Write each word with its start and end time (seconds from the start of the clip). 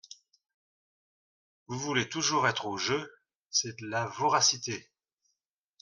Vous 1.67 1.77
voulez 1.77 2.09
toujours 2.09 2.47
être 2.47 2.65
au 2.65 2.75
jeu… 2.75 3.13
c’est 3.51 3.77
de 3.79 3.85
la 3.85 4.07
voracité! 4.07 4.89